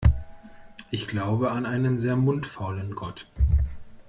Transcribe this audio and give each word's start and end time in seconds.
Ich 0.89 1.07
glaube 1.07 1.51
an 1.51 1.67
einen 1.67 1.99
sehr 1.99 2.15
mundfaulen 2.15 2.95
Gott. 2.95 3.27